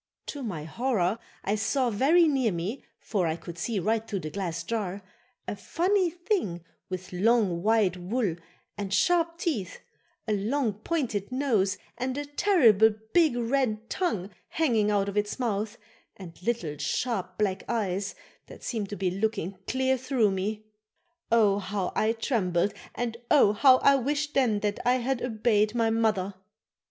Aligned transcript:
To 0.25 0.41
my 0.41 0.63
horror 0.63 1.19
I 1.43 1.53
saw 1.53 1.91
very 1.91 2.27
near 2.27 2.51
me, 2.51 2.83
for 2.99 3.27
I 3.27 3.35
could 3.35 3.59
see 3.59 3.77
right 3.79 4.07
through 4.07 4.21
the 4.21 4.31
glass 4.31 4.63
jar, 4.63 5.03
a 5.47 5.55
funny 5.55 6.09
thing 6.09 6.65
with 6.89 7.13
long 7.13 7.61
white 7.61 7.97
wool 7.97 8.35
and 8.79 8.91
sharp 8.91 9.37
teeth, 9.37 9.79
a 10.27 10.33
long, 10.35 10.73
pointed 10.73 11.31
nose 11.31 11.77
and 11.99 12.17
a 12.17 12.25
terrible 12.25 12.89
big 13.13 13.37
red 13.37 13.91
tongue 13.91 14.31
hanging 14.47 14.89
out 14.89 15.07
of 15.07 15.17
its 15.17 15.37
mouth 15.37 15.77
and 16.17 16.35
little 16.41 16.77
sharp 16.79 17.37
black 17.37 17.63
eyes 17.69 18.15
that 18.47 18.63
seemed 18.63 18.89
to 18.89 18.95
be 18.95 19.11
looking 19.11 19.59
clear 19.67 19.99
through 19.99 20.31
me. 20.31 20.65
Oh! 21.31 21.59
how 21.59 21.91
I 21.95 22.13
trembled 22.13 22.73
and 22.95 23.17
oh! 23.29 23.53
how 23.53 23.77
I 23.77 23.97
wished 23.97 24.33
then 24.33 24.61
that 24.61 24.79
I 24.83 24.95
had 24.95 25.21
obeyed 25.21 25.75
my 25.75 25.91
mother. 25.91 26.33